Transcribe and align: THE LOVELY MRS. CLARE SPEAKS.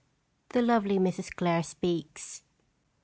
THE 0.49 0.63
LOVELY 0.63 0.97
MRS. 0.97 1.35
CLARE 1.35 1.61
SPEAKS. 1.61 2.41